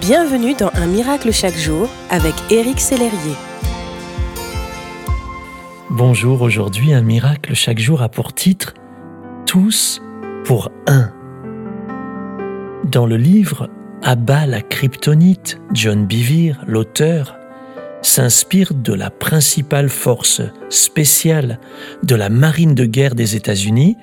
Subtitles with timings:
[0.00, 3.36] Bienvenue dans Un miracle chaque jour avec Éric Sellerier.
[5.88, 8.74] Bonjour, aujourd'hui Un miracle chaque jour a pour titre
[9.46, 10.02] Tous
[10.44, 11.12] pour un.
[12.90, 13.70] Dans le livre
[14.02, 17.36] Abat la kryptonite, John Bevere, l'auteur,
[18.02, 21.60] s'inspire de la principale force spéciale
[22.02, 23.96] de la marine de guerre des États-Unis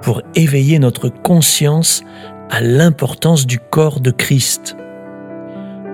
[0.00, 2.04] pour éveiller notre conscience
[2.48, 4.76] à l'importance du corps de Christ.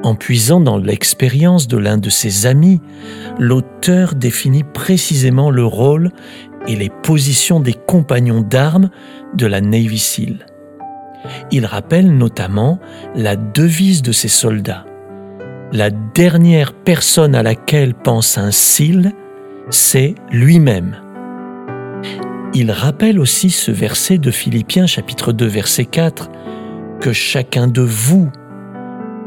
[0.02, 2.80] En puisant dans l'expérience de l'un de ses amis,
[3.38, 6.10] l'auteur définit précisément le rôle
[6.66, 8.90] et les positions des compagnons d'armes
[9.34, 10.46] de la Navy SEAL.
[11.52, 12.80] Il rappelle notamment
[13.14, 14.84] la devise de ses soldats.
[15.72, 19.12] La dernière personne à laquelle pense un SEAL,
[19.70, 20.96] c'est lui-même.
[22.54, 26.28] Il rappelle aussi ce verset de Philippiens chapitre 2 verset 4,
[27.00, 28.30] que chacun de vous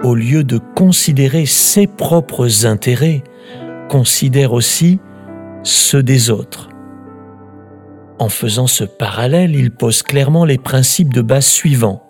[0.05, 3.23] au lieu de considérer ses propres intérêts,
[3.89, 4.99] considère aussi
[5.63, 6.69] ceux des autres.
[8.19, 12.03] En faisant ce parallèle, il pose clairement les principes de base suivants.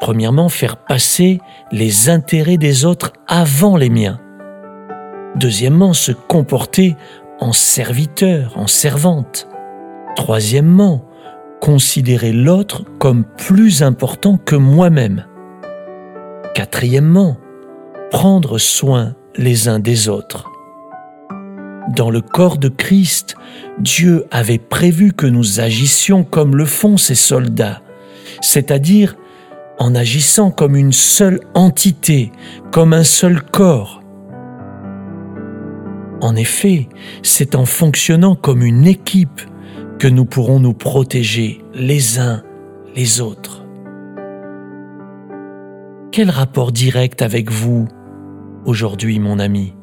[0.00, 1.40] Premièrement, faire passer
[1.72, 4.20] les intérêts des autres avant les miens.
[5.34, 6.96] Deuxièmement, se comporter
[7.40, 9.48] en serviteur, en servante.
[10.14, 11.04] Troisièmement,
[11.60, 15.24] considérer l'autre comme plus important que moi-même.
[16.54, 17.38] Quatrièmement,
[18.10, 20.50] prendre soin les uns des autres.
[21.96, 23.36] Dans le corps de Christ,
[23.78, 27.82] Dieu avait prévu que nous agissions comme le font ses soldats,
[28.40, 29.16] c'est-à-dire
[29.78, 32.32] en agissant comme une seule entité,
[32.70, 34.02] comme un seul corps.
[36.20, 36.88] En effet,
[37.22, 39.40] c'est en fonctionnant comme une équipe
[39.98, 42.42] que nous pourrons nous protéger les uns
[42.94, 43.59] les autres.
[46.12, 47.86] Quel rapport direct avec vous
[48.64, 49.74] aujourd'hui, mon ami?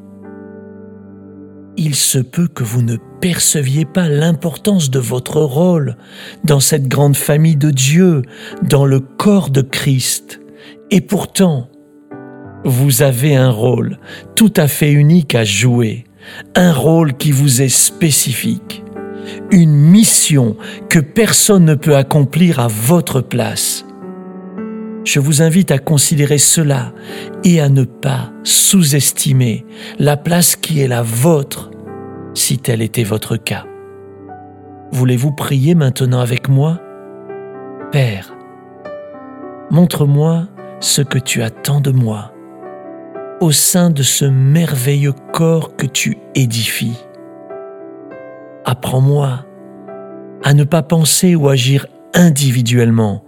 [1.77, 5.95] Il se peut que vous ne perceviez pas l'importance de votre rôle
[6.43, 8.23] dans cette grande famille de Dieu,
[8.61, 10.41] dans le corps de Christ.
[10.91, 11.69] Et pourtant,
[12.65, 13.97] vous avez un rôle
[14.35, 16.03] tout à fait unique à jouer,
[16.55, 18.83] un rôle qui vous est spécifique,
[19.49, 20.57] une mission
[20.89, 23.86] que personne ne peut accomplir à votre place.
[25.07, 26.91] Je vous invite à considérer cela
[27.45, 29.65] et à ne pas sous-estimer
[29.99, 31.71] la place qui est la vôtre
[32.33, 33.63] si tel était votre cas.
[34.91, 36.81] Voulez-vous prier maintenant avec moi?
[37.93, 38.35] Père,
[39.71, 40.49] montre-moi
[40.81, 42.33] ce que tu attends de moi
[43.39, 47.05] au sein de ce merveilleux corps que tu édifies.
[48.65, 49.45] Apprends-moi
[50.43, 53.23] à ne pas penser ou agir individuellement,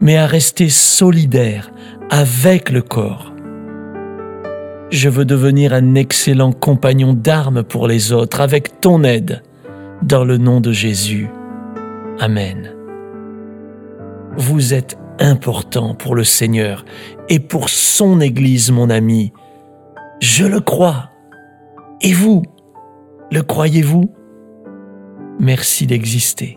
[0.00, 1.70] mais à rester solidaire
[2.10, 3.32] avec le corps.
[4.90, 9.42] Je veux devenir un excellent compagnon d'armes pour les autres avec ton aide,
[10.02, 11.28] dans le nom de Jésus.
[12.20, 12.72] Amen.
[14.36, 16.84] Vous êtes important pour le Seigneur
[17.28, 19.32] et pour son Église, mon ami.
[20.20, 21.10] Je le crois.
[22.00, 22.42] Et vous,
[23.30, 24.10] le croyez-vous?
[25.40, 26.56] Merci d'exister.